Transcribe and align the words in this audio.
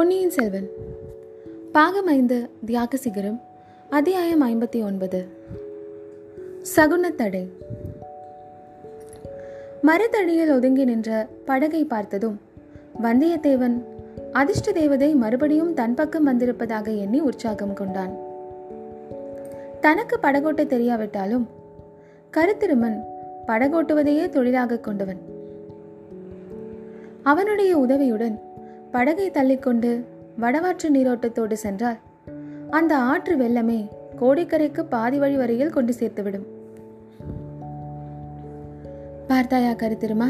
பொன்னியின் 0.00 0.30
செல்வன். 0.30 0.68
பாகம் 1.72 2.06
ஐந்து 2.06 2.50
தியாக 2.64 2.96
சிகரம் 2.96 3.40
அத்தியாயம் 3.90 4.42
ஐம்பத்தி 4.42 4.84
ஒன்பது. 4.84 5.26
சகுனத்தடை. 6.76 7.48
மரத்தடியில் 9.82 10.52
ஒதுங்கி 10.52 10.84
நின்ற 10.84 11.28
படகை 11.44 11.84
பார்த்ததும் 11.84 12.40
வந்தியத்தேவன் 13.02 13.84
அதிர்ஷ்ட 14.32 14.72
தேவதை 14.72 15.14
மறுபடியும் 15.14 15.74
தன் 15.74 15.94
பக்கம் 15.94 16.24
வந்திருப்பதாக 16.24 16.90
எண்ணி 16.90 17.20
உற்சாகம் 17.20 17.74
கொண்டான். 17.74 18.16
தனக்கு 19.80 20.18
படகோட்ட 20.22 20.64
தெரியாவிட்டாலும் 20.64 21.46
கருத்திருமன் 22.32 23.00
படகோட்டுவதையே 23.46 24.28
தொழிலாக 24.28 24.78
கொண்டவன். 24.78 25.18
அவனுடைய 27.22 27.78
உதவியுடன் 27.78 28.48
படகை 28.90 29.30
தள்ளிக்கொண்டு 29.30 30.04
வடவாற்று 30.40 30.88
நீரோட்டத்தோடு 30.92 31.52
சென்றால் 31.52 31.98
அந்த 32.70 32.96
ஆற்று 32.96 33.36
வெள்ளமே 33.36 33.88
கோடிக்கரைக்கு 34.20 34.82
பாதி 34.88 35.18
வழி 35.18 35.36
வரையில் 35.36 35.70
கொண்டு 35.70 35.92
சேர்த்துவிடும். 35.98 36.46
பார்த்தாயா 39.26 39.70
கருத்திருமா? 39.70 40.28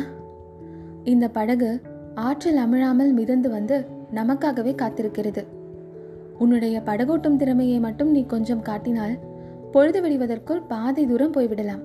இந்த 1.05 1.29
படகு 1.29 1.81
ஆற்றில் 2.15 2.57
அமிழாமல் 2.57 3.13
மிதந்து 3.13 3.51
வந்து 3.51 3.85
நமக்காகவே 4.15 4.75
காத்திருக்கிறது. 4.75 5.45
உன்னுடைய 6.39 6.83
படகோட்டும் 6.87 7.37
திறமையை 7.37 7.79
மட்டும் 7.79 8.11
நீ 8.11 8.27
கொஞ்சம் 8.27 8.63
காட்டினால் 8.63 9.19
பொழுது 9.73 10.01
விடுவதற்குள் 10.03 10.63
பாதி 10.69 11.07
தூரம் 11.07 11.33
போய்விடலாம். 11.33 11.83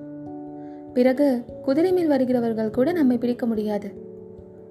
பிறகு 0.94 1.44
குதிரை 1.62 1.92
மேல் 1.92 2.06
வருகிறவர்கள் 2.06 2.70
கூட 2.70 2.92
நம்மை 2.92 3.18
பிடிக்க 3.18 3.46
முடியாது 3.46 3.90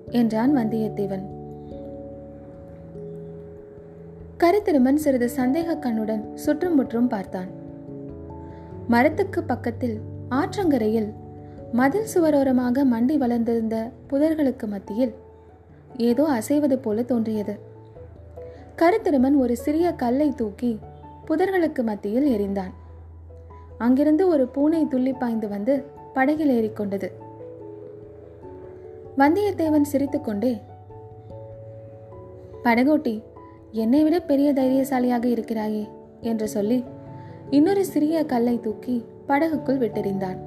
என்றான் 0.10 0.58
வந்தியத்தேவன். 0.58 1.35
கருத்திருமன் 4.38 4.94
சிறிது 4.94 5.30
சந்தேக 5.38 5.76
கண்ணுடன் 5.80 6.34
சுற்றும் 6.34 6.76
முற்றும் 6.76 7.08
பார்த்தான். 7.08 7.50
மரத்துக்கு 8.88 9.44
பக்கத்தில் 9.44 10.02
ஆற்றங்கரையில் 10.30 11.14
மதில் 11.72 12.10
சுவரோரமாக 12.14 12.84
மண்டி 12.92 13.18
வளர்ந்திருந்த 13.18 13.92
புதர்களுக்கு 14.10 14.68
மத்தியில் 14.68 15.14
ஏதோ 15.98 16.24
அசைவது 16.24 16.78
போல 16.78 17.02
தோன்றியது. 17.02 17.60
கருத்திருமன் 18.76 19.38
ஒரு 19.38 19.56
சிறிய 19.56 19.92
கல்லை 19.92 20.34
தூக்கி 20.36 20.80
புதர்களுக்கு 21.28 21.84
மத்தியில் 21.84 22.28
எரிந்தான் 22.38 22.74
அங்கிருந்து 23.78 24.28
ஒரு 24.28 24.48
பூனை 24.48 24.88
துள்ளி 24.88 25.14
பாய்ந்து 25.14 25.48
வந்து 25.48 25.86
படகில் 26.14 26.50
ஏறிக்கொண்டது 26.50 27.08
வந்தியத்தேவன் 29.18 29.90
சிரித்துக்கொண்டே 29.92 30.62
படகோட்டி 32.64 33.24
என்னை 33.82 34.04
விட 34.04 34.20
பெரிய 34.20 34.50
தைரியசாலியாக 34.54 35.26
இருக்கிறாயே 35.26 35.84
என்று 36.22 36.48
சொல்லி 36.48 36.78
இன்னொரு 37.50 37.86
சிறிய 37.86 38.26
கல்லை 38.26 38.60
தூக்கி 38.60 38.96
படகுக்குள் 39.28 39.78
விட்டெறிந்தான். 39.78 40.40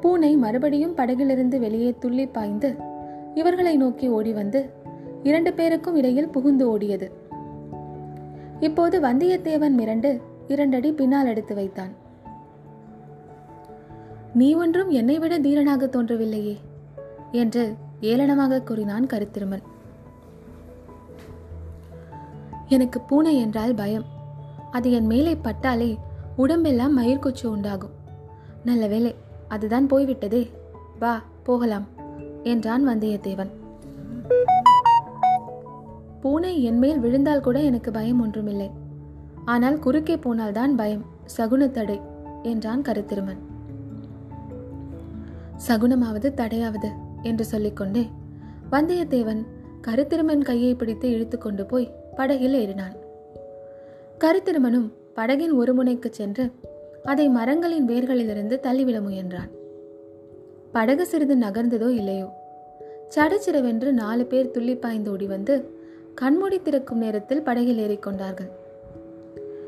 பூனை 0.00 0.36
மறுபடியும் 0.36 0.94
படகிலிருந்து 0.94 1.58
வெளியே 1.58 1.90
துள்ளி 1.98 2.26
பாய்ந்து 2.26 2.70
இவர்களை 3.34 3.76
நோக்கி 3.76 4.08
ஓடி 4.08 4.32
வந்து 4.32 4.60
இரண்டு 5.22 5.52
பேருக்கும் 5.52 5.96
இடையில் 5.96 6.28
புகுந்து 6.28 6.64
ஓடியது. 6.72 7.08
இப்போது 8.60 9.00
வந்தியத்தேவன் 9.00 9.76
மிரண்டு 9.80 10.12
இரண்டடி 10.48 10.92
பின்னால் 10.92 11.26
எடுத்து 11.26 11.54
வைத்தான். 11.54 11.92
நீ 14.34 14.54
ஒன்றும் 14.54 14.90
என்னை 14.90 15.18
விட 15.18 15.38
தீரனாக 15.38 15.86
தோன்றவில்லையே 15.86 16.56
என்று 17.32 17.64
ஏளனமாக 18.00 18.62
கூறினான் 18.62 19.06
கருத்திருமன். 19.06 19.64
எனக்கு 22.68 23.00
பூனை 23.00 23.36
என்றால் 23.36 23.74
பயம். 23.74 24.04
அது 24.70 24.92
என் 24.92 25.06
மேலே 25.06 25.34
பட்டாலே 25.36 25.98
உடம்பெல்லாம் 26.36 26.98
மயிர்கொச்சு 26.98 27.46
உண்டாகும். 27.46 27.94
நல்ல 28.64 28.86
வேலை 28.86 29.14
அதுதான் 29.48 29.86
போய்விட்டதே. 29.86 30.50
வா 30.98 31.22
போகலாம் 31.42 31.86
என்றான் 32.42 32.88
வந்தியத்தேவன். 32.88 33.50
பூனை 36.20 36.62
என் 36.62 36.78
மேல் 36.78 36.98
விழுந்தால் 36.98 37.40
கூட 37.40 37.58
எனக்கு 37.60 37.90
பயம் 37.90 38.20
ஒன்றுமில்லை. 38.20 38.70
ஆனால் 39.44 39.78
குறுக்கே 39.78 40.16
போனால்தான் 40.16 40.74
பயம். 40.74 41.04
சகுனத்தடை 41.36 42.00
என்றான் 42.42 42.82
கருத்திருமன். 42.82 43.40
சகுனமாவது 45.68 46.28
தடையாவது 46.40 46.90
என்று 47.22 47.44
சொல்லிக்கொண்டே 47.44 48.10
வந்தியத்தேவன் 48.70 49.40
கருத்திருமன் 49.86 50.42
கையை 50.42 50.74
பிடித்து 50.74 51.10
இழுத்து 51.10 51.38
கொண்டு 51.38 51.66
போய் 51.66 51.88
படகில் 52.18 52.56
ஏறினான். 52.62 52.96
கருத்திருமனும் 54.18 54.88
படகின் 55.16 55.52
ஒரு 55.52 55.74
முனைக்கு 55.74 56.08
சென்று 56.12 56.44
அதை 57.04 57.28
மரங்களின் 57.28 57.88
வேர்களிலிருந்து 57.88 58.60
தள்ளிவிட 58.60 58.98
முயன்றான். 59.00 59.50
படகு 60.72 61.06
சிறிது 61.06 61.36
நகர்ந்ததோ 61.36 61.88
இல்லையோ? 61.88 62.28
சடச்சிறவென்று 63.14 63.90
நாலு 63.92 64.24
பேர் 64.26 64.50
துள்ளி 64.50 64.74
பாய்ந்து 64.76 65.10
ஓடி 65.10 65.26
வந்து 65.26 65.54
கண்மூடி 66.14 66.58
திறக்கும் 66.62 66.98
நேரத்தில் 66.98 67.42
படகில் 67.42 67.82
ஏறிக்கொண்டார்கள் 67.84 68.50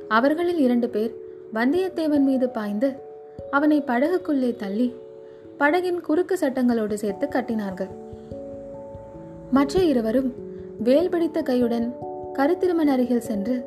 அவர்களில் 0.09 0.59
இரண்டு 0.59 0.89
பேர் 0.89 1.15
வந்தியத்தேவன் 1.55 2.27
மீது 2.31 2.49
பாய்ந்து 2.49 2.91
அவனை 3.50 3.78
படகுக்குள்ளே 3.83 4.50
தள்ளி 4.56 4.89
படகின் 5.59 6.00
குறுக்கு 6.00 6.39
சட்டங்களோடு 6.41 6.94
சேர்த்து 6.94 7.27
கட்டினார்கள். 7.27 7.91
மற்ற 9.50 9.83
இருவரும் 9.83 10.31
வேல் 10.78 11.09
பிடித்த 11.09 11.43
கையுடன் 11.43 11.89
கருத்திருமன் 12.41 12.91
அருகில் 12.91 13.21
சென்று 13.21 13.65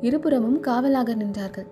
இருபுறமும் 0.00 0.60
காவலாக 0.60 1.14
நின்றார்கள். 1.14 1.66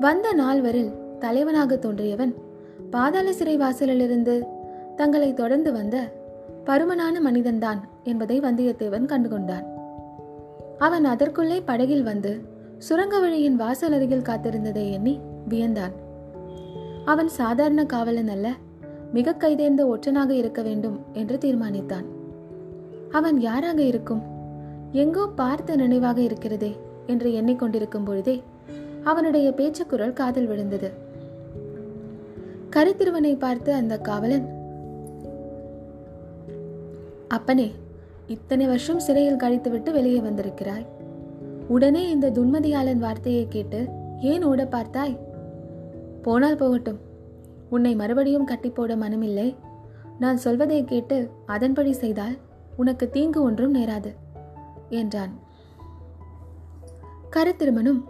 வந்த 0.00 0.32
நால்வரில் 0.32 1.18
தலைவனாக 1.18 1.74
தோன்றியவன் 1.74 2.34
பாதாள 2.90 3.32
சிறை 3.32 3.58
வாசலிலிருந்து 3.58 4.46
தங்களை 4.96 5.34
தொடர்ந்து 5.34 5.72
வந்த 5.72 6.12
பருமனான 6.66 7.20
மனிதன்தான் 7.30 7.80
என்பதை 8.02 8.40
வந்தியத்தேவன் 8.40 9.06
கண்டுகொண்டான். 9.06 9.64
அவன் 10.78 11.04
அதற்குள்ளே 11.04 11.60
படகில் 11.60 12.02
வந்து 12.02 12.38
சுரங்க 12.78 13.18
வழியின் 13.18 13.56
வாசல் 13.56 13.92
அருகில் 13.92 14.28
காத்திருந்ததை 14.28 14.90
எண்ணி 14.90 15.18
வியந்தான். 15.48 15.92
அவன் 17.04 17.28
சாதாரண 17.28 17.84
காவலன் 17.84 18.28
அல்ல 18.28 18.52
மிக 19.12 19.34
கைதேர்ந்த 19.38 19.86
ஒற்றனாக 19.86 20.30
இருக்க 20.30 20.62
வேண்டும் 20.62 21.00
என்று 21.12 21.38
தீர்மானித்தான். 21.38 22.04
அவன் 23.10 23.40
யாராக 23.40 23.82
இருக்கும்? 23.82 24.33
எங்கோ 25.02 25.26
பார்த்த 25.26 25.76
நினைவாக 25.76 26.20
இருக்கிறதே 26.20 26.76
என்று 27.06 27.30
எண்ணிக்கொண்டிருக்கும் 27.30 28.04
பொழுதே 28.04 28.42
அவனுடைய 29.02 29.52
பேச்சுக்குரல் 29.52 30.12
காதில் 30.12 30.46
விழுந்தது. 30.46 30.90
கரித்திருவனை 32.70 33.38
பார்த்து 33.38 33.72
அந்த 33.72 33.98
காவலன் 33.98 34.46
அப்பனே 37.28 37.72
இத்தனை 38.26 38.66
வருஷம் 38.66 38.98
சிறையில் 38.98 39.42
கழித்துவிட்டு 39.42 39.90
வெளியே 39.92 40.20
வந்திருக்கிறாய். 40.20 40.86
உடனே 41.68 42.10
இந்த 42.10 42.30
துன்மதியாளன் 42.30 42.98
வார்த்தையை 42.98 43.46
கேட்டு 43.48 43.88
ஏன் 44.20 44.42
ஓட 44.42 44.64
பார்த்தாய்? 44.64 45.18
போனால் 46.22 46.56
போகட்டும். 46.56 47.00
உன்னை 47.70 47.94
மறுபடியும் 47.94 48.44
கட்டி 48.44 48.70
போட 48.70 48.96
மனமில்லை. 48.96 49.54
நான் 50.18 50.36
சொல்வதை 50.36 50.84
கேட்டு 50.84 51.30
அதன்படி 51.46 51.92
செய்தால் 51.92 52.36
உனக்கு 52.76 53.10
தீங்கு 53.10 53.42
ஒன்றும் 53.42 53.74
நேராது. 53.74 54.12
என்றான். 54.94 55.32
கருத்திருமனும் 57.30 58.00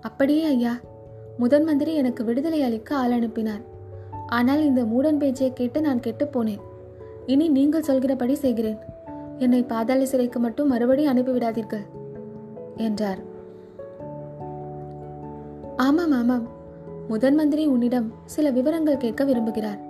அப்படியே 0.00 0.44
ஐயா 0.44 0.72
முதன் 1.38 1.64
மந்திரி 1.64 1.94
எனக்கு 1.94 2.24
விடுதலை 2.24 2.62
அளிக்க 2.62 2.96
ஆள் 2.96 3.10
அனுப்பினார். 3.10 3.62
ஆனால் 4.26 4.62
இந்த 4.62 4.82
மூடன் 4.82 5.16
பேச்சை 5.16 5.52
கேட்டு 5.52 5.80
நான் 5.80 6.00
கெட்டு 6.00 6.24
போனேன். 6.24 6.62
இனி 7.26 7.48
நீங்கள் 7.48 7.82
சொல்கிறபடி 7.82 8.34
செய்கிறேன். 8.34 8.78
என்னை 9.38 9.62
பாதாள 9.62 10.06
சிறைக்கு 10.06 10.38
மட்டும் 10.38 10.68
மறுபடி 10.68 11.06
அனுப்பிவிடாதீர்கள் 11.06 11.84
என்றார். 12.76 13.20
ஆமாம் 15.76 16.12
ஆமாம். 16.12 16.46
முதன் 17.08 17.34
மந்திரி 17.34 17.66
உன்னிடம் 17.66 18.12
சில 18.24 18.50
விவரங்கள் 18.50 18.96
கேட்க 18.96 19.24
விரும்புகிறார். 19.24 19.80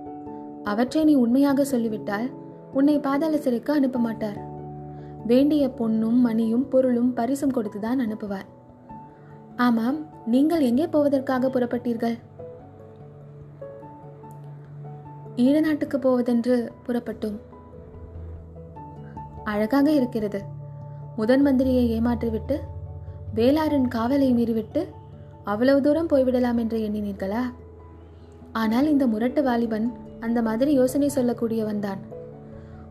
அவற்றை 0.64 1.04
நீ 1.04 1.14
உண்மையாக 1.14 1.64
சொல்லிவிட்டால் 1.64 2.28
உன்னை 2.72 2.98
பாதாள 2.98 3.36
சிறைக்கு 3.36 3.72
அனுப்ப 3.72 3.98
மாட்டார். 3.98 4.38
வேண்டிய 5.26 5.68
பொன்னும் 5.68 6.20
மணியும் 6.20 6.68
பொருளும் 6.68 7.12
பரிசும் 7.12 7.54
கொடுத்துதான் 7.56 8.02
அனுப்புவார். 8.04 8.46
ஆமாம் 9.56 10.06
நீங்கள் 10.26 10.60
எங்கே 10.60 10.86
போவதற்காக 10.86 11.48
புறப்பட்டீர்கள்? 11.48 12.18
ஈழ 15.36 15.60
நாட்டுக்கு 15.60 15.98
போவதென்று 15.98 16.72
புறப்பட்டோம். 16.86 17.38
அழகாக 19.44 19.92
இருக்கிறது. 19.92 20.42
முதன் 21.16 21.46
மந்திரியை 21.46 22.00
ஏமாற்றிவிட்டு 22.00 22.58
வேளாரின் 23.34 23.88
காவலை 23.94 24.28
மீறிவிட்டு 24.34 24.86
அவ்வளவு 25.44 25.80
தூரம் 25.80 26.08
போய்விடலாம் 26.08 26.56
என்று 26.56 26.78
எண்ணினீர்களா? 26.88 27.42
ஆனால் 28.52 28.88
இந்த 28.88 29.06
முரட்டு 29.06 29.42
வாலிபன் 29.42 29.92
அந்த 30.20 30.42
மாதிரி 30.42 30.72
யோசனை 30.72 31.10
சொல்லக்கூடியவன் 31.14 31.78
தான் 31.78 32.16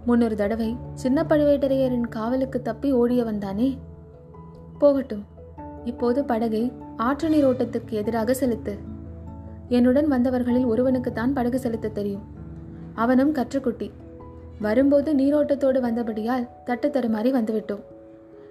முன்னொரு 0.07 0.36
தடவை 0.36 0.75
சின்ன 0.94 1.25
பழுவேட்டரையரின் 1.30 2.07
காவலுக்கு 2.07 2.62
தப்பி 2.62 2.94
ஓடியவன் 2.94 3.38
தானே? 3.38 3.77
போகட்டும். 4.80 5.24
இப்போது 5.83 6.24
படகை 6.24 6.71
ஆற்று 6.98 7.30
நீரோட்டத்திற்கு 7.30 7.89
எதிராக 7.89 8.33
செலுத்து. 8.33 8.77
என்னுடன் 9.69 10.07
வந்தவர்களில் 10.07 10.65
ஒருவனுக்குத்தான் 10.65 11.33
படகு 11.33 11.59
செலுத்த 11.59 11.88
தெரியும். 11.88 12.21
அவனும் 12.94 13.36
கற்றுக்குட்டி. 13.36 13.92
வரும்போது 14.59 15.13
நீரோட்டத்தோடு 15.13 15.80
வந்தபடியால் 15.80 16.48
தட்டு 16.65 16.88
தருமாறி 16.88 17.31
வந்துவிட்டோம். 17.31 17.83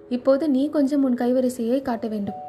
இப்போது 0.09 0.51
நீ 0.51 0.69
கொஞ்சம் 0.69 1.05
உன் 1.05 1.15
கைவரிசையை 1.15 1.83
காட்ட 1.83 2.09
வேண்டும். 2.09 2.41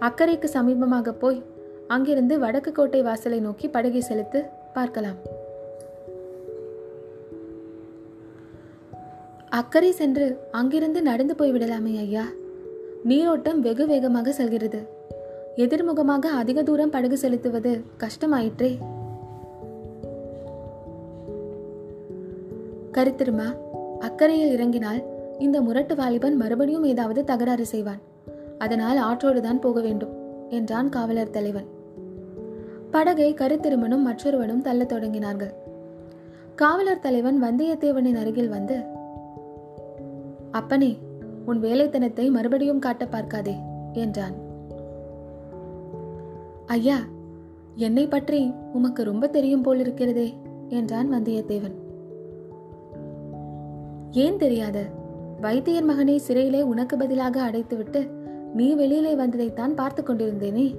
அக்கறைக்கு 0.00 0.48
சமீபமாக 0.52 1.10
போய் 1.10 1.42
அங்கிருந்து 1.88 2.38
வடக்கு 2.38 2.72
கோட்டை 2.72 3.02
வாசலை 3.02 3.40
நோக்கி 3.40 3.68
படகை 3.68 4.00
செலுத்து 4.00 4.44
பார்க்கலாம். 4.72 5.36
அக்கறை 9.50 9.92
சென்று 9.92 10.38
அங்கிருந்து 10.50 11.02
நடந்து 11.02 11.34
போய்விடலாமே 11.34 11.98
ஐயா. 11.98 12.24
நீரோட்டம் 13.04 13.60
வெகு 13.60 13.86
வேகமாக 13.86 14.32
செல்கிறது. 14.32 14.80
எதிர்முகமாக 15.56 16.24
அதிக 16.24 16.62
தூரம் 16.62 16.90
படகு 16.90 17.18
செலுத்துவது 17.18 17.80
கஷ்டமாயிற்றே. 17.98 18.76
கருத்திருமா 22.92 23.56
அக்கறையில் 24.00 24.52
இறங்கினால் 24.52 25.02
இந்த 25.38 25.60
முரட்டு 25.60 25.96
வாலிபன் 25.96 26.36
மறுபடியும் 26.36 26.84
ஏதாவது 26.84 27.24
தகராறு 27.24 27.66
செய்வான். 27.66 28.00
அதனால் 28.58 28.98
ஆற்றோடுதான் 28.98 29.60
போக 29.60 29.80
வேண்டும் 29.80 30.10
என்றான் 30.48 30.88
காவலர் 30.88 31.30
தலைவன். 31.30 31.66
படகை 32.90 33.34
கருத்திருமனும் 33.34 34.02
மற்றொருவனும் 34.02 34.62
தள்ளத் 34.62 34.92
தொடங்கினார்கள். 34.92 35.52
காவலர் 36.54 36.98
தலைவன் 36.98 37.42
வந்தியத்தேவனின் 37.42 38.18
அருகில் 38.18 38.48
வந்து 38.48 38.96
அப்பனே 40.50 40.98
உன் 41.46 41.62
வேலைத்தனத்தை 41.62 42.30
மறுபடியும் 42.30 42.78
காட்ட 42.78 43.06
பார்க்காதே 43.06 43.54
என்றான். 43.92 44.34
ஐயா 46.66 46.96
என்னை 47.74 48.06
பற்றி 48.06 48.52
உமக்கு 48.72 49.02
ரொம்ப 49.02 49.28
தெரியும் 49.28 49.64
போலிருக்கிறதே 49.64 50.32
என்றான் 50.68 51.12
வந்தியத்தேவன். 51.12 51.76
ஏன் 54.10 54.36
தெரியாத? 54.36 54.84
வைத்தியர் 55.40 55.84
மகனை 55.84 56.18
சிறையிலே 56.18 56.62
உனக்கு 56.62 56.96
பதிலாக 56.96 57.50
அடைத்துவிட்டு 57.50 58.10
நீ 58.54 58.74
வெளியிலே 58.74 59.16
வந்ததைத்தான் 59.16 59.74
பார்த்து 59.74 60.02
கொண்டிருந்தேனே. 60.02 60.74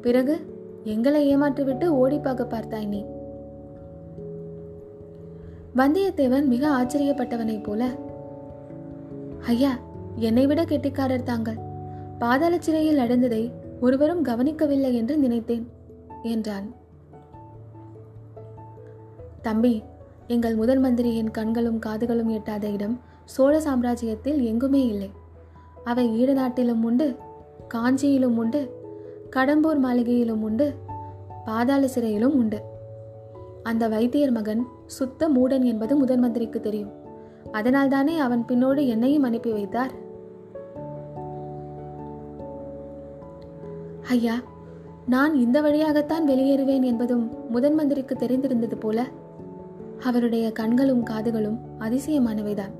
பிறகு 0.00 0.36
எங்களை 0.84 1.36
ஏமாற்றிவிட்டு 1.36 1.86
ஓடி 1.86 2.18
பார்க்க 2.18 2.44
பார்த்தாய் 2.44 2.88
நீ. 2.88 3.04
வந்தியத்தேவன் 5.76 6.46
மிக 6.46 6.68
ஆச்சரியப்பட்டவனைப் 6.68 7.62
போல 7.62 7.88
ஐயா 9.46 9.78
என்னை 10.16 10.46
விட 10.46 10.64
கெட்டிக்காரர் 10.64 11.22
தாங்கள். 11.22 11.58
பாதாள 12.18 12.58
சிறையில் 12.58 12.94
நடந்ததை 12.94 13.52
ஒருவரும் 13.80 14.22
கவனிக்கவில்லை 14.22 14.94
என்று 14.94 15.18
நினைத்தேன் 15.18 15.68
என்றான். 16.22 16.74
தம்பி 19.42 19.82
எங்கள் 20.26 20.54
முதல் 20.54 20.78
மந்திரியின் 20.78 21.30
கண்களும் 21.30 21.78
காதுகளும் 21.86 22.26
எட்டாத 22.26 22.68
இடம் 22.68 23.00
சோழ 23.24 23.58
சாம்ராஜ்யத்தில் 23.58 24.40
எங்குமே 24.42 24.86
இல்லை. 24.86 25.10
அவை 25.84 26.24
ஈடுநாட்டிலும் 26.24 26.82
உண்டு 26.82 27.16
காஞ்சியிலும் 27.74 28.36
உண்டு 28.36 28.78
கடம்பூர் 29.36 29.78
மாளிகையிலும் 29.78 30.42
உண்டு 30.42 30.74
பாதாள 31.44 31.86
சிறையிலும் 31.86 32.34
உண்டு. 32.34 32.62
அந்த 33.62 33.88
வைத்தியர் 33.88 34.30
மகன் 34.30 34.66
சுத்த 34.86 35.28
மூடன் 35.28 35.62
என்பது 35.62 35.96
முதன் 35.96 36.18
மந்திரிக்கு 36.18 36.60
தெரியும். 36.60 36.99
அதனால்தானே 37.52 38.16
அவன் 38.16 38.44
பின்னோடு 38.48 38.86
என்னையும் 38.86 39.22
அனுப்பி 39.22 39.52
வைத்தார். 39.52 39.90
ஐயா 44.08 44.34
நான் 45.06 45.34
இந்த 45.34 45.60
வழியாகத்தான் 45.60 46.28
வெளியேறுவேன் 46.28 46.82
என்பதும் 46.82 47.50
முதன் 47.50 47.74
மந்திரிக்கு 47.74 48.14
தெரிந்திருந்தது 48.14 48.74
போல 48.74 49.06
அவருடைய 50.02 50.52
கண்களும் 50.52 51.04
காதுகளும் 51.04 51.58
அதிசயமானவைதான். 51.78 52.72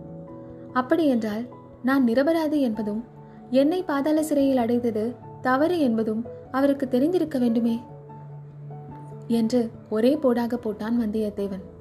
அப்படியென்றால் 0.72 1.46
நான் 1.82 2.04
நிரபராதி 2.04 2.60
என்பதும் 2.60 3.04
என்னை 3.50 3.82
பாதாள 3.82 4.22
சிறையில் 4.22 4.56
அடைந்தது 4.56 5.14
தவறு 5.40 5.80
என்பதும் 5.80 6.24
அவருக்கு 6.50 6.88
தெரிந்திருக்க 6.88 7.38
வேண்டுமே? 7.38 7.80
என்று 9.26 9.70
ஒரே 9.90 10.16
போடாக 10.16 10.56
போட்டான் 10.56 11.00
வந்தியத்தேவன். 11.00 11.79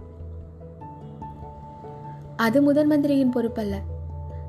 அது 2.40 2.62
முதன் 2.62 2.88
மந்திரியின் 2.88 3.34
பொறுப்பல்ல. 3.34 3.76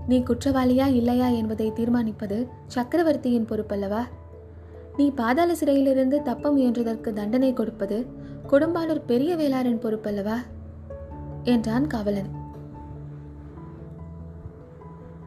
நீ 0.06 0.18
குற்றவாளியா 0.18 0.86
இல்லையா 0.94 1.28
என்பதை 1.28 1.72
தீர்மானிப்பது 1.72 2.48
சக்கரவர்த்தியின் 2.66 3.44
பொறுப்பல்லவா? 3.44 4.02
நீ 4.96 5.10
பாதாள 5.10 5.54
சிறையிலிருந்து 5.54 6.22
தப்ப 6.22 6.50
முயன்றதற்கு 6.50 7.12
தண்டனை 7.12 7.52
கொடுப்பது 7.52 8.06
கொடும்பாளூர் 8.48 9.02
பெரிய 9.06 9.36
வேளாரின் 9.36 9.82
பொறுப்பல்லவா? 9.82 10.36
என்றான் 11.42 11.86
காவலன். 11.86 12.30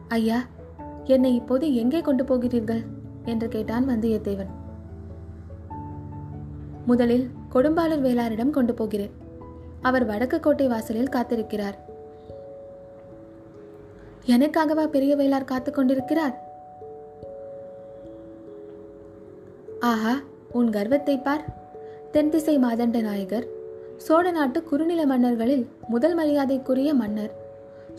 ஐயா 0.08 0.40
என்னை 1.04 1.34
இப்போது 1.34 1.74
எங்கே 1.74 2.00
கொண்டு 2.00 2.24
போகிறீர்கள்? 2.24 2.82
என்று 3.24 3.48
கேட்டான் 3.48 3.88
வந்தியத்தேவன். 3.88 4.52
முதலில் 6.86 7.26
கொடும்பாளூர் 7.52 8.04
வேளாரிடம் 8.08 8.50
கொண்டு 8.50 8.74
போகிறேன். 8.74 9.14
அவர் 9.80 10.04
வடக்கு 10.04 10.40
கோட்டை 10.40 10.66
வாசலில் 10.66 11.14
காத்திருக்கிறார். 11.16 11.78
எனக்காகவா 14.26 14.86
பெரிய 14.86 15.16
வேளார் 15.16 15.44
காத்து 15.44 15.72
கொண்டிருக்கிறார்? 15.72 16.42
ஆஹா 19.80 20.20
உன் 20.52 20.70
கர்வத்தை 20.70 21.18
பார். 21.18 21.44
தென்திசை 22.12 22.58
மாதண்ட 22.58 23.00
நாயகர் 23.00 23.46
சோழ 23.96 24.30
நாட்டு 24.30 24.62
குறுநில 24.62 25.06
மன்னர்களில் 25.06 25.66
முதல் 25.88 26.14
மரியாதைக்குரிய 26.14 26.94
மன்னர் 26.94 27.32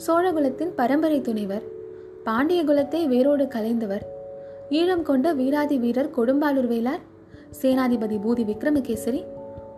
சோழகுலத்தின் 0.08 0.72
பரம்பரை 0.76 1.22
துணைவர் 1.22 1.62
பாண்டிய 2.24 2.64
குலத்தை 2.64 3.08
வேரோடு 3.08 3.46
கலைந்தவர் 3.46 4.06
ஈழம் 4.70 5.02
கொண்ட 5.02 5.34
வீராதி 5.34 5.78
வீரர் 5.78 6.12
கொடும்பாலூர் 6.18 6.70
வேளார் 6.74 7.04
சேனாதிபதி 7.62 8.18
பூதி 8.26 8.46
விக்ரமகேசரி 8.46 9.24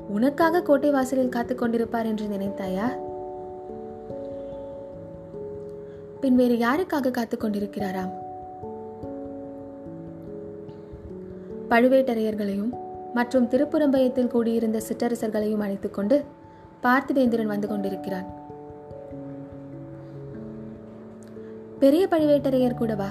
உனக்காக 0.10 0.62
கோட்டை 0.62 0.92
வாசலில் 0.92 1.30
காத்துக் 1.30 1.62
கொண்டிருப்பார் 1.62 2.06
என்று 2.06 2.28
நினைத்தாயா? 2.28 3.07
பின் 6.20 6.36
வேறு 6.36 6.56
யாருக்காக 6.56 7.12
காத்துக் 7.12 7.44
கொண்டிருக்கிறாராம் 7.44 8.12
பழுவேட்டரையர்களையும் 11.70 12.70
மற்றும் 13.14 13.50
திருப்புறம்பயத்தில் 13.50 14.28
கூடியிருந்த 14.28 14.82
சிற்றரசர்களையும் 14.90 15.60
அழைத்துக் 15.60 15.94
கொண்டு 15.94 16.24
பார்த்திவேந்திரன் 16.84 17.46
வந்து 17.46 17.68
கொண்டிருக்கிறான். 17.68 18.26
பெரிய 21.80 22.08
பழுவேட்டரையர் 22.12 22.76
கூடவா 22.76 23.10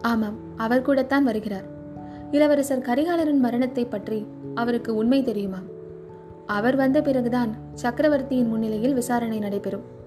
ஆமாம் 0.00 0.34
அவர் 0.56 0.82
கூடத்தான் 0.82 1.24
வருகிறார். 1.24 1.64
இளவரசர் 2.30 2.86
கரிகாலரின் 2.86 3.38
மரணத்தை 3.38 3.84
பற்றி 3.84 4.26
அவருக்கு 4.54 4.94
உண்மை 4.94 5.22
தெரியுமா 5.22 5.58
அவர் 6.46 6.76
வந்த 6.76 7.02
பிறகுதான் 7.02 7.54
சக்கரவர்த்தியின் 7.74 8.48
முன்னிலையில் 8.48 8.94
விசாரணை 8.94 9.38
நடைபெறும். 9.38 10.00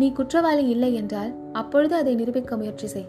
நீ 0.00 0.06
குற்றவாளி 0.18 0.64
இல்லை 0.74 0.90
என்றால் 1.00 1.32
அப்பொழுது 1.52 1.94
அதை 2.00 2.12
நிரூபிக்க 2.14 2.56
முயற்சி 2.60 2.88
செய். 2.92 3.08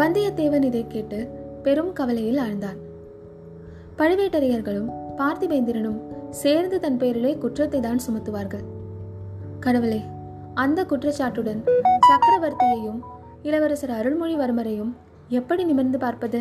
வந்தியத்தேவன் 0.00 0.66
இதை 0.68 0.82
கேட்டு 0.86 1.18
பெரும் 1.62 1.92
கவலையில் 1.98 2.40
ஆழ்ந்தான். 2.44 2.78
பழுவேட்டரையர்களும் 3.98 4.90
பார்த்திபேந்திரனும் 5.18 5.98
சேர்ந்து 6.42 6.76
தன் 6.80 6.98
பேரிலே 7.02 7.32
குற்றத்தை 7.36 7.80
தான் 7.80 8.02
சுமத்துவார்கள். 8.06 8.64
கடவுளே 9.60 10.00
அந்த 10.54 10.80
குற்றச்சாட்டுடன் 10.90 11.60
சக்கரவர்த்தியையும் 12.08 13.00
இளவரசர் 13.42 13.94
அருள்மொழிவர்மரையும் 13.98 14.92
எப்படி 15.38 15.62
நிமிர்ந்து 15.64 15.98
பார்ப்பது? 15.98 16.40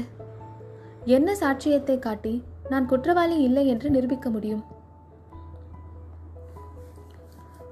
என்ன 1.18 1.30
சாட்சியத்தை 1.42 1.98
காட்டி 2.00 2.34
நான் 2.72 2.90
குற்றவாளி 2.92 3.38
இல்லை 3.48 3.66
என்று 3.68 3.88
நிரூபிக்க 3.90 4.30
முடியும்? 4.30 4.64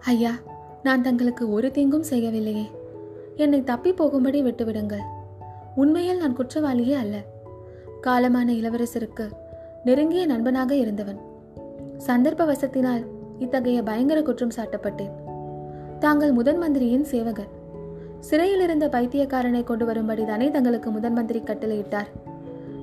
ஐயா 0.08 0.32
நான் 0.84 1.02
தங்களுக்கு 1.02 1.52
ஒரு 1.52 1.72
தீங்கும் 1.72 2.04
செய்யவில்லையே. 2.10 2.72
என்னை 3.36 3.64
தப்பி 3.64 3.94
போகும்படி 3.94 4.44
விட்டுவிடுங்கள். 4.44 5.02
உண்மையில் 5.76 6.18
நான் 6.18 6.38
குற்றவாளியே 6.38 6.94
அல்ல. 6.94 7.22
காலமான 8.04 8.48
இளவரசருக்கு 8.48 9.32
நெருங்கிய 9.84 10.26
நண்பனாக 10.26 10.76
இருந்தவன். 10.76 11.20
சந்தர்ப்ப 11.98 12.46
வசத்தினால் 12.46 13.06
இத்தகைய 13.40 13.82
பயங்கர 13.84 14.22
குற்றம் 14.22 14.52
சாட்டப்பட்டேன். 14.56 15.12
தாங்கள் 16.00 16.32
முதன் 16.32 16.58
மந்திரியின் 16.58 17.04
சேவகர். 17.04 17.50
சிறையில் 18.20 18.60
இருந்த 18.60 18.88
பைத்தியக்காரனை 18.88 19.64
கொண்டு 19.64 19.86
வரும்படி 19.86 20.26
தானே 20.26 20.52
தங்களுக்கு 20.52 20.90
முதன் 20.90 21.14
மந்திரி 21.14 21.40
கட்டளையிட்டார். 21.40 22.08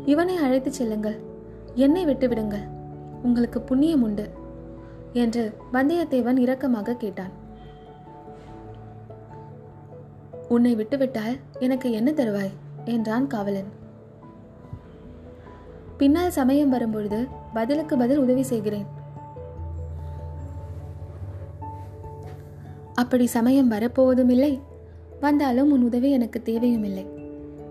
இவனை 0.07 0.37
அழைத்துச் 0.37 0.73
செல்லுங்கள். 0.73 1.17
என்னை 1.75 2.07
விட்டுவிடுங்கள். 2.07 2.69
உங்களுக்கு 3.23 3.61
புண்ணியம் 3.61 4.03
உண்டு. 4.03 4.29
என்று 5.15 5.43
வந்தியத்தேவன் 5.73 6.41
இரக்கமாக 6.45 6.97
கேட்டான். 6.97 7.33
உன்னை 10.49 10.75
விட்டுவிட்டால் 10.75 11.37
எனக்கு 11.59 11.91
என்ன 11.93 12.11
தருவாய்? 12.11 12.53
என்றான் 12.85 13.27
காவலன். 13.27 13.71
பின்னால் 15.97 16.31
சமயம் 16.31 16.69
வரும்பொழுது 16.69 17.27
பதிலுக்கு 17.53 17.97
பதில் 17.97 18.19
உதவி 18.19 18.43
செய்கிறேன். 18.43 18.87
அப்படி 22.95 23.27
சமயம் 23.27 23.71
வரப்போவதும் 23.71 24.31
இல்லை 24.31 24.61
வந்தாலும் 25.21 25.73
உன் 25.73 25.83
உதவி 25.83 26.11
எனக்கு 26.11 26.43
தேவையும் 26.43 26.85
இல்லை 26.85 27.07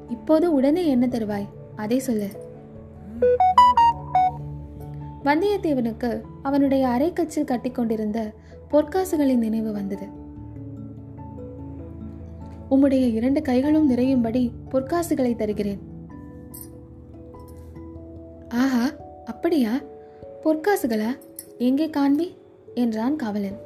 இப்போது 0.09 0.53
உடனே 0.53 0.88
என்ன 0.88 1.07
தருவாய்? 1.07 1.47
அதை 1.75 2.00
சொல்லு. 2.00 2.29
வந்தியத்தேவனுக்கு 5.23 6.21
அவனுடைய 6.41 6.87
அரைக்கச்சில் 6.87 7.45
கட்டிக்கொண்டிருந்த 7.45 8.33
பொற்காசுகளின் 8.71 9.37
நினைவு 9.37 9.71
வந்தது. 9.71 10.07
உம்முடைய 12.71 13.13
இரண்டு 13.13 13.41
கைகளும் 13.41 13.87
நிறையும்படி 13.87 14.51
பொற்காசுகளை 14.71 15.35
தருகிறேன். 15.35 15.79
ஆஹா 18.49 18.89
அப்படியா? 19.25 19.81
பொற்காசுகளா? 20.43 21.17
எங்கே 21.57 21.89
காண்பி? 21.89 22.35
என்றான் 22.73 23.15
காவலன். 23.15 23.57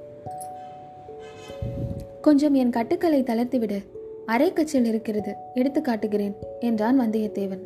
கொஞ்சம் 2.21 2.53
என் 2.53 2.69
கட்டுக்களை 2.69 3.23
தளர்த்திவிடு. 3.23 3.83
அரைக்கச்சில் 4.27 4.85
இருக்கிறது. 4.85 5.35
எடுத்து 5.53 5.81
காட்டுகிறேன் 5.81 6.35
என்றான் 6.59 7.01
வந்தியத்தேவன். 7.01 7.61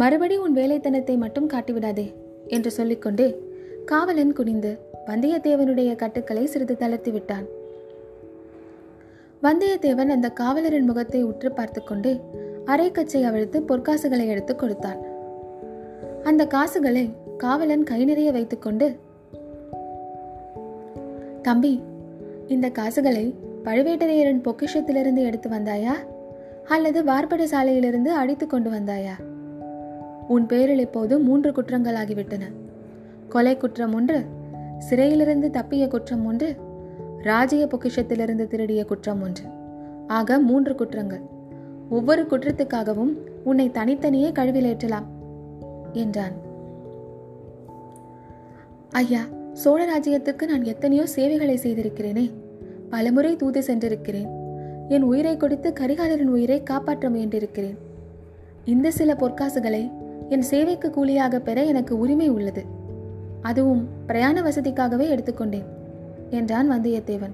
மறுபடி 0.00 0.36
உன் 0.36 0.54
வேலைத்தனத்தை 0.54 1.16
மட்டும் 1.16 1.48
காட்டிவிடாதே 1.48 2.14
என்று 2.46 2.70
சொல்லிக்கொண்டே 2.70 3.26
காவலன் 3.84 4.32
குனிந்து 4.32 4.78
வந்தியத்தேவனுடைய 5.06 5.96
கட்டுக்களை 5.96 6.46
சிறிது 6.46 6.76
தளர்த்தி 6.76 7.10
விட்டான். 7.10 7.46
வந்தியத்தேவன் 9.42 10.08
அந்த 10.08 10.28
காவலரின் 10.40 10.84
முகத்தை 10.84 11.22
உற்று 11.22 11.52
பார்த்து 11.52 11.82
கொண்டே 11.82 12.20
அரைக்கச்சை 12.64 13.22
அவிழ்த்து 13.22 13.60
பொற்காசுகளை 13.60 14.26
எடுத்து 14.26 14.56
கொடுத்தான். 14.56 15.00
அந்த 16.22 16.46
காசுகளை 16.46 17.10
காவலன் 17.38 17.82
கை 17.82 18.04
நிறைய 18.04 18.32
வைத்துக்கொண்டு 18.32 18.88
தம்பி 21.42 21.80
இந்த 22.46 22.68
காசுகளை 22.70 23.34
பழுவேட்டரையரின் 23.64 24.44
பொக்கிஷத்திலிருந்து 24.48 25.24
எடுத்து 25.24 25.50
வந்தாயா? 25.50 25.96
அல்லது 26.68 27.04
வார்ப்பட 27.04 27.44
சாலையிலிருந்து 27.44 28.12
அடித்து 28.22 28.46
கொண்டு 28.46 28.70
வந்தாயா? 28.70 29.16
உன் 30.28 30.46
பேரில் 30.46 30.78
இப்போது 30.78 31.18
மூன்று 31.18 31.50
குற்றங்களாகிவிட்டன. 31.50 32.44
கொலை 33.28 33.56
குற்றம் 33.56 33.94
ஒன்று 33.94 34.24
சிறையிலிருந்து 34.78 35.50
தப்பிய 35.52 35.88
குற்றம் 35.88 36.26
ஒன்று 36.26 36.56
ராஜ்ய 37.22 37.66
பொக்கிஷத்திலிருந்து 37.66 38.46
திருடிய 38.46 38.84
குற்றம் 38.84 39.22
ஒன்று. 39.22 39.42
ஆக 40.06 40.38
மூன்று 40.38 40.74
குற்றங்கள். 40.74 41.20
ஒவ்வொரு 41.90 42.22
குற்றத்துக்காகவும் 42.22 43.12
உன்னை 43.44 43.70
தனித்தனியே 43.70 44.30
கழுவிலேற்றலாம் 44.30 45.06
என்றான். 45.92 46.32
ஐயா 48.90 49.20
சோழ 49.52 49.98
ராஜ்யத்துக்கு 49.98 50.46
நான் 50.46 50.64
எத்தனையோ 50.64 51.06
சேவைகளை 51.06 51.58
செய்திருக்கிறேனே 51.62 52.30
பலமுறை 52.90 53.36
தூது 53.36 53.62
சென்றிருக்கிறேன். 53.62 54.28
என் 54.88 55.02
உயிரை 55.02 55.36
கொடுத்து 55.36 55.72
கரிகாலரின் 55.80 56.32
உயிரை 56.36 56.62
காப்பாற்ற 56.62 57.10
முயன்றிருக்கிறேன். 57.10 57.76
இந்த 58.64 58.90
சில 58.90 59.14
பொற்காசுகளை 59.14 59.95
என் 60.28 60.42
சேவைக்கு 60.42 60.90
கூலியாக 60.90 61.38
பெற 61.38 61.64
எனக்கு 61.64 61.98
உரிமை 61.98 62.28
உள்ளது. 62.28 62.64
அதுவும் 63.42 63.88
பிரயாண 64.06 64.42
வசதிக்காகவே 64.42 65.10
எடுத்துக்கொண்டேன் 65.10 65.64
என்றான் 66.30 66.70
வந்தியத்தேவன். 66.70 67.32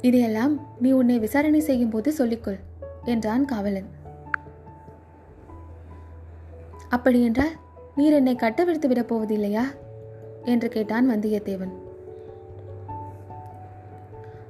இதையெல்லாம் 0.00 0.66
நீ 0.80 0.90
உன்னை 0.90 1.18
விசாரணை 1.18 1.60
செய்யும் 1.60 1.90
போது 1.90 2.12
சொல்லிக்கொள் 2.18 2.58
என்றான் 3.04 3.44
காவலன். 3.44 3.86
அப்படியென்றால் 6.88 7.50
நீர் 7.96 8.12
என்னை 8.12 8.34
கட்டவிழ்த்து 8.34 8.88
விடப் 8.88 9.14
போவதில்லையா? 9.14 9.62
என்று 10.44 10.68
கேட்டான் 10.68 11.10
வந்தியத்தேவன். 11.10 11.72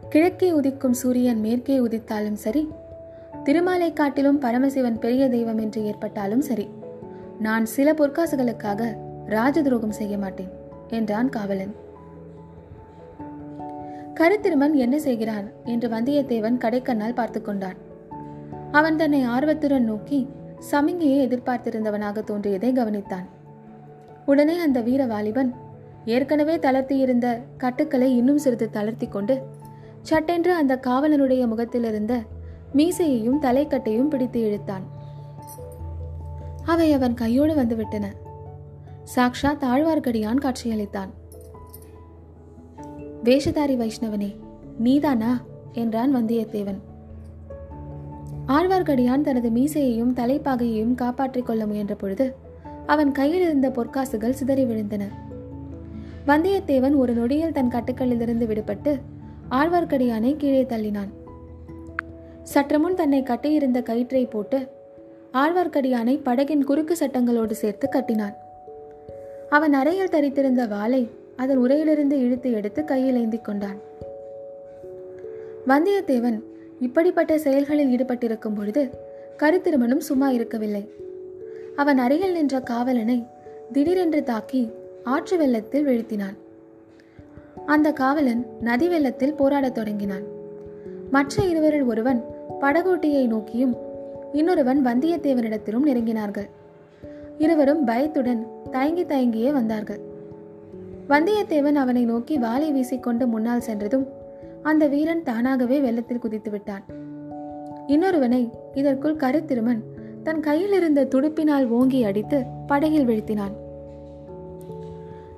கிழக்கே 0.09 0.53
உதிக்கும் 0.53 0.91
சூரியன் 0.91 1.41
மேற்கே 1.41 1.79
உதித்தாலும் 1.79 2.33
சரி 2.33 2.69
திருமாலை 3.43 3.93
காட்டிலும் 3.93 4.41
பரமசிவன் 4.41 4.99
பெரிய 4.99 5.29
தெய்வம் 5.29 5.59
என்று 5.59 5.85
ஏற்பட்டாலும் 5.85 6.41
சரி. 6.41 6.69
நான் 7.39 7.67
சில 7.67 7.93
பொற்காசுகளுக்காக 7.93 8.97
ராஜ 9.27 9.63
துரோகம் 9.63 9.91
செய்ய 9.91 10.19
மாட்டேன் 10.19 10.51
என்றான் 10.89 11.29
காவலன். 11.29 11.75
கருத்திருமன் 14.15 14.73
என்ன 14.73 14.99
செய்கிறான்? 14.99 15.51
என்று 15.65 15.89
வந்தியத்தேவன் 15.89 16.59
கடைக்கண்ணால் 16.59 17.15
பார்த்து 17.15 17.43
கொண்டான். 17.43 17.75
அவன் 18.73 18.97
தன்னை 18.97 19.23
ஆர்வத்துடன் 19.23 19.85
நோக்கி 19.85 20.29
சமிங்கையை 20.71 21.19
எதிர்பார்த்திருந்தவனாக 21.29 22.25
தோன்றியதை 22.25 22.73
கவனித்தான். 22.73 23.27
உடனே 24.27 24.59
அந்த 24.59 24.81
வீர 24.81 25.07
வாலிபன் 25.07 25.55
ஏற்கனவே 26.05 26.57
தளர்த்தியிருந்த 26.57 27.39
கட்டுக்களை 27.57 28.17
இன்னும் 28.17 28.39
சிறிது 28.39 28.71
தளர்த்தி 28.71 29.07
கொண்டு 29.07 29.41
சட்டென்று 30.03 30.53
அந்த 30.53 30.81
காவலனுடைய 30.87 31.47
முகத்திலிருந்த 31.47 32.19
மீசையையும் 32.75 33.43
தலைக்கட்டையும் 33.43 34.09
பிடித்து 34.09 34.41
இழுத்தான். 34.41 34.83
அவை 36.65 36.93
அவன் 36.93 37.15
கையோடு 37.15 37.55
வந்துவிட்டன. 37.55 38.05
சாக்ஷா 39.17 39.57
தாழ்வார்க்கடியான் 39.61 40.39
காட்சியளித்தான். 40.43 41.09
வேஷதாரி 43.25 43.77
வைஷ்ணவனே 43.77 44.37
நீதானா? 44.79 45.41
என்றான் 45.73 46.17
வந்தியத்தேவன். 46.17 46.79
ஆழ்வார்க்கடியான் 48.49 49.21
தனது 49.21 49.51
மீசையையும் 49.51 50.15
தலைப்பாகையையும் 50.15 50.95
காப்பாற்றிக் 50.95 51.47
கொள்ள 51.47 51.67
முயன்ற 51.67 51.95
பொழுது 51.95 52.35
அவன் 52.87 53.13
கையில் 53.13 53.43
இருந்த 53.43 53.69
பொற்காசுகள் 53.69 54.31
சிதறி 54.31 54.65
விழுந்தன. 54.65 55.05
வந்தியத்தேவன் 56.27 56.97
ஒரு 56.97 57.15
நொடியில் 57.15 57.53
தன் 57.53 57.69
கட்டுக்களிலிருந்து 57.69 58.47
விடுபட்டு 58.47 59.01
ஆழ்வார்க்கடியானை 59.51 60.37
கீழே 60.37 60.65
தள்ளினான். 60.65 61.09
சற்றுமுன் 62.43 62.95
தன்னை 62.95 63.23
கட்டியிருந்த 63.23 63.83
கயிற்றை 63.83 64.27
போட்டு 64.27 64.67
ஆழ்வார்க்கடியானை 65.33 66.21
படகின் 66.25 66.65
குறுக்கு 66.65 66.97
சட்டங்களோடு 67.01 67.51
சேர்த்து 67.51 67.89
கட்டினான். 67.89 68.37
அவன் 69.51 69.73
அறையில் 69.73 70.09
தரித்திருந்த 70.09 70.69
வாளை 70.69 71.09
அதன் 71.37 71.59
உரையிலிருந்து 71.59 72.13
இழுத்து 72.13 72.53
எடுத்து 72.53 72.85
கையில் 72.85 73.17
ஏந்தி 73.17 73.39
கொண்டான். 73.39 73.79
வந்தியத்தேவன் 75.69 76.41
இப்படிப்பட்ட 76.81 77.39
செயல்களில் 77.39 77.97
ஈடுபட்டிருக்கும் 77.97 78.57
பொழுது 78.57 78.91
கருத்திருமனும் 79.39 79.99
சும்மா 79.99 80.31
இருக்கவில்லை. 80.31 80.91
அவன் 81.77 81.99
அருகில் 81.99 82.33
நின்ற 82.33 82.61
காவலனை 82.61 83.27
திடீரென்று 83.73 84.23
தாக்கி 84.23 84.71
ஆற்று 85.05 85.37
வெள்ளத்தில் 85.37 85.87
வீழ்த்தினான். 85.87 86.37
அந்த 87.67 87.93
காவலன் 87.93 88.47
நதி 88.61 88.89
வெள்ளத்தில் 88.89 89.35
போராடத் 89.35 89.75
தொடங்கினான். 89.75 90.41
மற்ற 91.15 91.45
இருவரில் 91.45 91.83
ஒருவன் 91.83 92.21
படகோட்டியை 92.61 93.27
நோக்கியும் 93.27 93.77
இன்னொருவன் 94.33 94.87
வந்தியத்தேவனிடத்திலும் 94.87 95.87
நெருங்கினார்கள். 95.87 96.49
இருவரும் 97.39 97.85
பயத்துடன் 97.85 98.47
தயங்கி 98.71 99.05
தயங்கியே 99.05 99.51
வந்தார்கள். 99.53 100.01
வந்தியத்தேவன் 101.09 101.75
அவனை 101.75 102.05
நோக்கி 102.05 102.39
வாளை 102.39 102.69
வீசிக்கொண்டு 102.73 103.27
முன்னால் 103.27 103.61
சென்றதும் 103.61 104.07
அந்த 104.63 104.87
வீரன் 104.87 105.23
தானாகவே 105.23 105.81
வெள்ளத்தில் 105.81 106.19
குதித்து 106.19 106.51
விட்டான் 106.51 106.85
இன்னொருவனை 107.87 108.51
இதற்குள் 108.75 109.17
கருத்திருமன் 109.17 109.83
தன் 110.23 110.41
கையில் 110.41 110.73
இருந்த 110.73 111.05
துடுப்பினால் 111.05 111.69
ஓங்கி 111.69 112.05
அடித்து 112.05 112.45
படகில் 112.67 113.07
வீழ்த்தினான். 113.07 113.55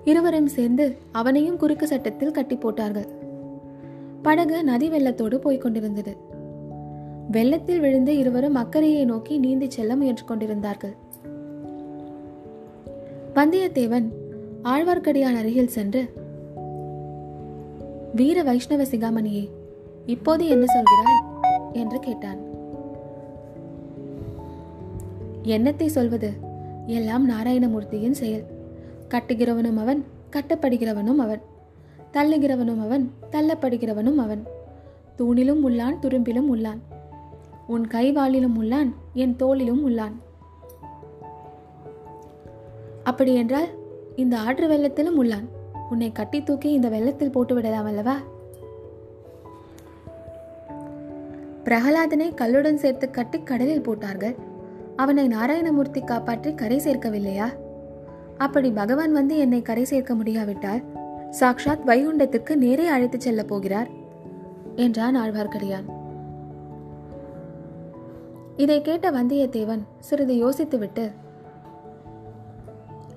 இருவரும் 0.04 0.46
சேர்ந்து 0.46 0.96
அவனையும் 1.12 1.56
குறுக்கு 1.56 1.86
சட்டத்தில் 1.86 2.36
கட்டி 2.38 2.56
போட்டார்கள் 2.56 3.08
படகு 4.24 4.64
நதி 4.64 4.90
வெள்ளத்தோடு 4.90 5.36
போய்க் 5.36 5.60
கொண்டிருந்தது. 5.60 6.16
வெள்ளத்தில் 7.30 7.80
விழுந்து 7.80 8.16
இருவரும் 8.16 8.54
அக்கறையை 8.54 9.04
நோக்கி 9.04 9.38
நீந்தி 9.38 9.70
செல்ல 9.70 9.96
முயன்று 9.96 10.24
கொண்டிருந்தார்கள். 10.24 10.94
வந்தியத்தேவன் 13.34 14.04
ஆழ்வார்க்கடியான் 14.62 15.38
அருகில் 15.38 15.68
சென்று 15.68 16.12
வீர 18.14 18.42
வைஷ்ணவ 18.42 18.82
சிகாமணியே 18.82 19.48
இப்போது 20.06 20.46
என்ன 20.46 20.64
சொல்கிறாய்? 20.64 21.42
என்று 21.72 21.98
கேட்டான். 21.98 22.38
என்னத்தை 25.44 25.86
சொல்வது? 25.86 26.32
எல்லாம் 26.86 27.30
நாராயணமூர்த்தியின் 27.30 28.10
செயல். 28.10 28.44
கட்டுகிறவனும் 29.08 29.76
அவன் 29.76 30.04
கட்டப்படுகிறவனும் 30.32 31.16
அவன். 31.16 31.40
தள்ளுகிறவனும் 32.14 32.80
அவன் 32.80 33.10
தள்ளப்படுகிறவனும் 33.32 34.14
அவன். 34.14 34.46
தூணிலும் 35.18 35.68
உள்ளான் 35.68 35.98
துரும்பிலும் 36.02 36.48
உள்ளான். 36.54 36.78
உன் 37.66 37.86
கைவாளிலும் 37.86 38.56
உள்ளான் 38.58 38.92
என் 39.14 39.36
தோளிலும் 39.36 39.90
உள்ளான். 39.90 40.12
அப்படியென்றால் 43.02 43.68
இந்த 44.16 44.38
ஆற்று 44.38 44.68
வெள்ளத்திலும் 44.68 45.22
உள்ளான். 45.22 45.44
உன்னை 45.90 46.12
கட்டி 46.12 46.42
தூக்கி 46.42 46.70
இந்த 46.70 46.88
வெள்ளத்தில் 46.88 47.30
போட்டு 47.30 47.54
விடலாம் 47.54 47.84
அல்லவா? 47.84 48.16
பிரகலாதனை 51.64 52.34
கல்லுடன் 52.34 52.74
சேர்த்து 52.74 53.10
கட்டி 53.10 53.42
கடலில் 53.42 53.82
போட்டார்கள். 53.82 54.34
அவனை 54.96 55.28
நாராயணமூர்த்தி 55.28 56.04
காப்பாற்றி 56.04 56.54
கரை 56.54 56.78
சேர்க்கவில்லையா? 56.78 57.46
அப்படி 58.38 58.70
பகவான் 58.70 59.12
வந்து 59.12 59.38
என்னை 59.38 59.62
கரை 59.62 59.84
சேர்க்க 59.84 60.14
முடியாவிட்டால் 60.14 60.82
சாக்ஷாத் 61.40 61.86
வைகுண்டத்திற்கு 61.86 62.54
நேரே 62.54 62.86
அழைத்துச் 62.86 63.24
செல்லப் 63.26 63.48
போகிறார் 63.48 63.88
என்றான் 64.76 65.16
ஆழ்வார்க்கடியான். 65.16 65.86
இதை 68.56 68.82
கேட்ட 68.82 69.10
வந்தியத்தேவன் 69.10 69.82
சிறிது 69.98 70.34
யோசித்துவிட்டு 70.34 71.04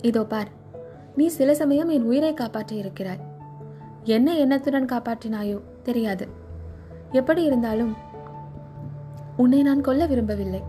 இதோ 0.01 0.23
பார் 0.23 0.49
நீ 1.15 1.27
சில 1.27 1.53
சமயம் 1.55 1.89
என் 1.89 2.03
உயிரை 2.03 2.33
காப்பாற்றி 2.33 2.75
இருக்கிறாய் 2.75 3.23
என்ன 4.03 4.35
எண்ணத்துடன் 4.35 4.85
காப்பாற்றினாயோ 4.85 5.59
தெரியாது. 5.83 6.27
எப்படி 7.11 7.43
இருந்தாலும் 7.43 7.93
உன்னை 9.37 9.61
நான் 9.61 9.81
கொல்ல 9.81 10.05
விரும்பவில்லை. 10.05 10.61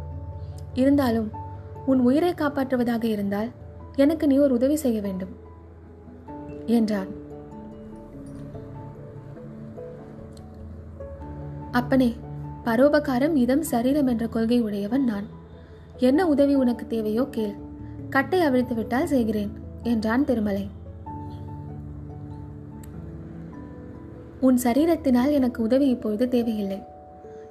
இருந்தாலும் 0.75 1.31
உன் 1.87 2.01
உயிரை 2.01 2.33
காப்பாற்றுவதாக 2.33 3.05
இருந்தால் 3.05 3.51
எனக்கு 3.97 4.27
நீ 4.27 4.37
ஒரு 4.37 4.55
உதவி 4.55 4.77
செய்ய 4.77 5.01
வேண்டும் 5.01 5.33
என்றான். 6.67 7.18
அப்பனே 11.71 12.15
பரோபகாரம் 12.65 13.35
இதம் 13.35 13.63
சரீரம் 13.63 14.07
என்ற 14.07 14.27
கொள்கை 14.27 14.61
உடையவன் 14.61 15.05
நான். 15.05 15.27
என்ன 15.99 16.27
உதவி 16.27 16.55
உனக்கு 16.55 16.87
தேவையோ 16.87 17.27
கேள். 17.31 17.55
கட்டை 18.11 18.41
அவிழ்த்து 18.41 18.75
விட்டால் 18.75 19.07
செய்கிறேன் 19.07 19.53
என்றான் 19.83 20.25
திருமலை. 20.25 20.69
உன் 24.41 24.59
சரீரத்தினால் 24.63 25.31
எனக்கு 25.31 25.63
உதவி 25.63 25.89
இப்பொழுது 25.89 26.29
தேவையில்லை. 26.29 26.83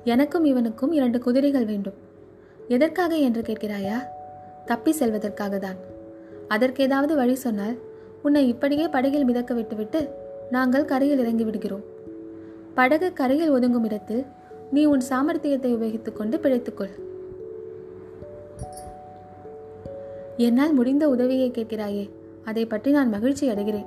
எனக்கும் 0.03 0.45
இவனுக்கும் 0.45 0.91
இரண்டு 0.91 1.19
குதிரைகள் 1.19 1.65
வேண்டும். 1.65 1.93
எதற்காக 2.67 3.15
என்று 3.15 3.41
கேட்கிறாயா? 3.41 4.03
தப்பி 4.65 4.91
செல்வதற்காக 4.91 5.57
தான். 5.57 5.77
அதற்கேதாவது 6.50 7.15
வழி 7.15 7.36
சொன்னால் 7.36 7.79
உன்னை 8.21 8.47
இப்படியே 8.47 8.88
படகில் 8.88 9.25
மிதக்க 9.25 9.53
விட்டுவிட்டு 9.53 10.13
நாங்கள் 10.51 10.86
கரையில் 10.86 11.19
இறங்கி 11.19 11.43
விடுகிறோம் 11.43 11.97
படகு 12.77 13.13
கரையில் 13.13 13.51
ஒதுங்கும் 13.51 13.84
இடத்தில் 13.84 14.25
நீ 14.72 14.86
உன் 14.86 15.01
சாமர்த்தியத்தை 15.10 15.74
உபயோகித்துக் 15.75 16.17
கொண்டு 16.17 16.38
பிழைத்துக்கொள். 16.38 16.89
என்னால் 20.38 20.74
முடிந்த 20.74 21.10
உதவியை 21.10 21.51
கேட்கிறாயே 21.51 22.10
அதை 22.46 22.65
பற்றி 22.65 22.91
நான் 22.91 23.10
மகிழ்ச்சி 23.10 23.50
அடைகிறேன். 23.50 23.86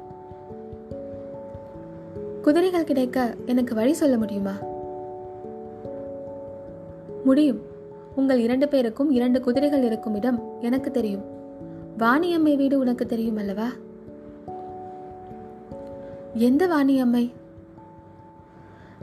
குதிரைகள் 2.43 2.85
கிடைக்க 2.85 3.35
எனக்கு 3.47 3.75
வழி 3.75 3.93
சொல்ல 3.93 4.17
முடியுமா? 4.17 4.55
முடியும். 7.25 7.61
உங்கள் 8.17 8.41
இரண்டு 8.41 8.69
பேருக்கும் 8.69 9.11
இரண்டு 9.11 9.41
குதிரைகள் 9.41 9.83
இருக்கும் 9.83 10.15
இடம் 10.15 10.43
எனக்கு 10.61 10.91
தெரியும். 10.91 11.25
வாணியம்மை 11.99 12.57
வீடு 12.57 12.79
உனக்கு 12.79 13.07
தெரியும் 13.07 13.37
அல்லவா? 13.37 13.69
எந்த 16.35 16.67
வாணியம்மை? 16.67 17.31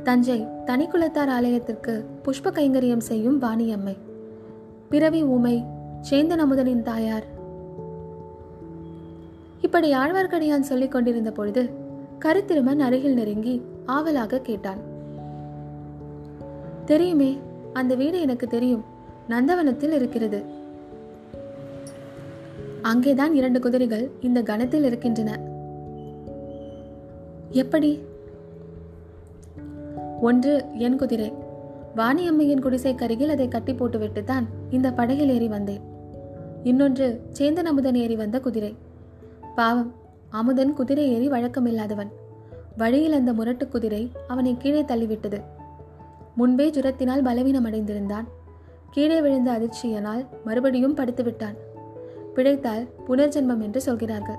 தஞ்சை 0.08 0.46
தனிக்குலத்தார் 0.66 1.28
ஆலயத்திற்கு 1.28 2.06
புஷ்ப 2.26 2.52
கைங்கரியம் 2.52 2.98
செய்யும் 2.98 3.42
வாணியம்மை. 3.42 3.98
பிறவி 4.90 5.24
ஊமை 5.24 5.66
சேந்தன் 6.10 6.40
அமுதனின் 6.40 6.82
தாயார். 6.82 7.24
இப்படி 9.62 9.94
ஆழ்வார்க்கடியான் 9.94 10.60
சொல்லிக் 10.60 10.92
கொண்டிருந்த 10.92 11.31
பொழுது 11.31 11.70
கருத்திருமன் 12.25 12.79
அருகில் 12.79 13.14
நெருங்கி 13.14 13.62
ஆவலாக 13.86 14.40
கேட்டான். 14.40 14.77
தெரியுமே 16.86 17.38
அந்த 17.74 17.96
வீடு 17.96 18.22
எனக்கு 18.22 18.48
தெரியும். 18.48 18.84
நந்தவனத்தில் 19.29 19.92
இருக்கிறது. 19.92 20.44
அங்கேதான் 22.81 23.34
இரண்டு 23.34 23.60
குதிரைகள் 23.60 24.10
இந்த 24.22 24.42
கணத்தில் 24.42 24.84
இருக்கின்றன. 24.84 25.40
எப்படி? 27.50 28.16
ஒன்று 30.22 30.66
என் 30.74 30.96
குதிரை. 30.96 31.34
வாணியம்மையின் 31.96 32.64
குடிசைக்கருகில் 32.64 33.30
அதை 33.30 33.48
கட்டி 33.48 33.74
போட்டுவிட்டு 33.74 34.24
தான் 34.24 34.46
இந்த 34.70 34.92
படகில் 34.92 35.30
ஏறி 35.30 35.48
வந்தேன். 35.48 35.82
இன்னொன்று 36.64 37.22
சேந்தன் 37.40 37.66
அமுதன் 37.66 37.96
ஏறி 37.96 38.16
வந்த 38.16 38.40
குதிரை. 38.40 38.75
பாவம் 39.56 39.94
அமுதன் 40.30 40.74
குதிரை 40.74 41.12
ஏறி 41.14 41.30
வழக்கமில்லாதவன். 41.30 42.08
வழியில் 42.77 43.12
அந்த 43.12 43.34
முரட்டு 43.34 43.68
குதிரை 43.68 44.12
அவனை 44.27 44.58
கீழே 44.58 44.82
தள்ளிவிட்டது. 44.82 45.42
முன்பே 46.36 46.70
ஜுரத்தினால் 46.70 47.24
பலவீனம் 47.24 47.66
அடைந்திருந்தான் 47.66 48.27
கீழே 48.92 49.22
விழுந்த 49.22 49.51
அதிர்ச்சியனால் 49.51 50.25
மறுபடியும் 50.46 50.98
படுத்துவிட்டான். 50.98 51.56
பிழைத்தால் 52.34 52.88
புனர்ஜென்மம் 53.08 53.62
என்று 53.62 53.82
சொல்கிறார்கள். 53.82 54.36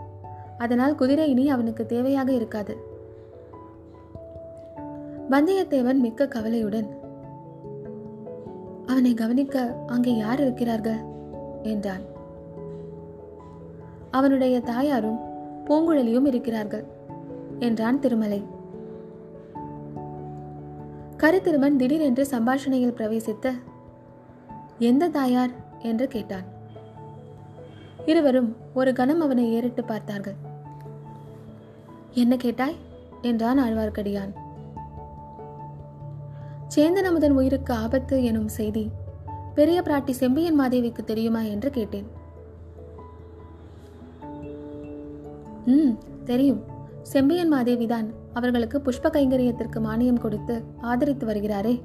அதனால் 0.59 0.95
குதிரை 0.95 1.31
இனி 1.31 1.51
அவனுக்கு 1.51 1.87
தேவையாக 1.89 2.29
இருக்காது. 2.29 2.88
வந்தியத்தேவன் 5.31 5.95
மிக்க 5.95 6.29
கவலையுடன் 6.29 6.97
அவனை 8.87 9.15
கவனிக்க 9.15 9.85
அங்கே 9.87 10.17
யார் 10.17 10.41
இருக்கிறார்கள்? 10.41 11.01
என்றான். 11.63 12.01
அவனுடைய 14.11 14.61
தாயாரும் 14.61 15.19
பூங்குழலியும் 15.65 16.27
இருக்கிறார்கள் 16.27 16.85
என்றான் 17.59 17.99
திருமலை. 17.99 18.45
கருத்திருமன் 21.17 21.77
திடீரென்று 21.77 22.27
சம்பாஷணையில் 22.31 22.97
பிரவேசித்த 22.97 23.53
எந்த 24.79 25.09
தாயார்? 25.09 25.51
என்று 25.79 26.09
கேட்டான். 26.09 26.45
இருவரும் 28.07 28.57
ஒரு 28.75 28.93
கணம் 28.93 29.21
அவனை 29.21 29.53
ஏறிட்டு 29.53 29.85
பார்த்தார்கள். 29.85 30.37
என்ன 32.13 32.37
கேட்டாய்? 32.37 32.77
என்றான் 33.23 33.59
ஆழ்வார்க்கடியான். 33.59 34.35
சேந்தன் 36.75 37.07
அமுதன் 37.09 37.31
உயிருக்கு 37.31 37.75
ஆபத்து 37.75 38.25
எனும் 38.25 38.49
செய்தி 38.49 38.91
பெரிய 39.55 39.83
பிராட்டி 39.85 40.11
செம்பியன் 40.11 40.61
மாதேவிக்கு 40.61 41.05
தெரியுமா 41.05 41.41
என்று 41.41 41.71
கேட்டேன். 41.71 42.09
ம் 45.67 45.95
தெரியும். 46.25 46.61
செம்பியன் 47.03 47.53
மாதேவிதான் 47.53 48.09
அவர்களுக்கு 48.33 48.79
புஷ்ப 48.79 49.11
கைங்கரியத்திற்கு 49.11 49.79
மானியம் 49.79 50.21
கொடுத்து 50.21 50.63
ஆதரித்து 50.81 51.27
வருகிறாரே. 51.27 51.83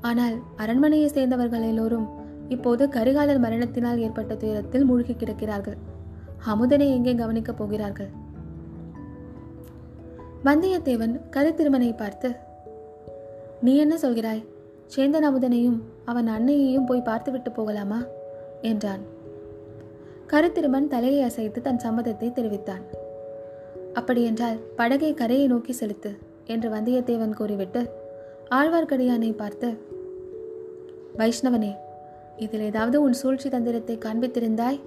ஆனால் 0.00 0.36
அரண்மனையை 0.56 1.08
சேர்ந்தவர்கள் 1.08 1.62
எல்லோரும் 1.62 2.08
இப்போது 2.48 2.86
கரிகாலர் 2.86 3.38
மரணத்தினால் 3.38 3.98
ஏற்பட்ட 3.98 4.34
துயரத்தில் 4.34 4.84
மூழ்கி 4.84 5.12
கிடக்கிறார்கள். 5.12 5.78
அமுதனை 6.44 6.88
எங்கே 6.88 7.14
கவனிக்கப் 7.14 7.58
போகிறார்கள்? 7.58 8.10
வந்தியத்தேவன் 10.44 11.14
கருத்திருமனை 11.30 11.96
பார்த்து 11.96 12.28
நீ 13.60 13.76
என்ன 13.76 13.96
சொல்கிறாய்? 13.96 14.44
சேந்தன் 14.96 15.26
அமுதனையும் 15.28 15.82
அவன் 16.04 16.26
அன்னையையும் 16.26 16.84
போய் 16.84 17.00
பார்த்துவிட்டு 17.00 17.50
போகலாமா? 17.50 18.06
என்றான். 18.60 19.02
கருத்திருமன் 20.26 20.88
தலையை 20.88 21.22
அசைத்து 21.22 21.60
தன் 21.60 21.82
சம்மதத்தை 21.84 22.32
தெரிவித்தான். 22.32 22.82
அப்படியென்றால் 23.94 24.58
படகை 24.76 25.14
கரையை 25.14 25.46
நோக்கி 25.46 25.72
செலுத்து 25.72 26.18
என்று 26.46 26.70
வந்தியத்தேவன் 26.70 27.34
கூறிவிட்டு 27.34 27.90
ஆழ்வார்க்கடியானை 28.50 29.36
பார்த்து 29.36 29.78
வைஷ்ணவனே 31.16 31.72
இதில் 32.36 32.60
ஏதாவது 32.60 33.02
உன் 33.02 33.12
சூழ்ச்சி 33.12 33.48
தந்திரத்தை 33.48 33.98
காண்பித்திருந்தாய்? 33.98 34.80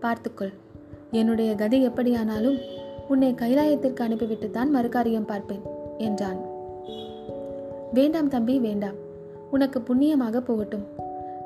பார்த்துக்கொள். 0.00 0.52
என்னுடைய 1.10 1.54
கதி 1.54 1.84
எப்படியானாலும் 1.84 2.58
உன்னை 3.08 3.34
கைலாயத்திற்கு 3.34 4.02
அனுப்பிவிட்டுத்தான் 4.06 4.74
மறுகாரியம் 4.74 5.26
பார்ப்பேன் 5.26 5.62
என்றான். 5.98 6.49
வேண்டாம் 7.92 8.28
தம்பி 8.28 8.58
வேண்டாம். 8.58 8.94
உனக்கு 9.50 9.80
புண்ணியமாக 9.80 10.40
போகட்டும். 10.40 10.84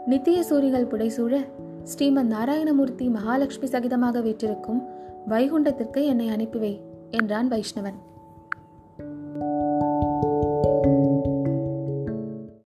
நித்திய 0.07 0.42
சூரிகள் 0.42 0.87
புடைசூழ 0.87 1.46
ஸ்ரீமன் 1.85 2.30
நாராயணமூர்த்தி 2.33 3.11
மகாலட்சுமி 3.11 3.66
சகிதமாக 3.66 4.22
வீற்றிருக்கும் 4.22 4.83
வைகுண்டத்திற்கு 5.28 6.04
என்னை 6.04 6.28
அனுப்பிவை 6.28 6.80
என்றான் 7.11 7.50
வைஷ்ணவன். 7.50 7.98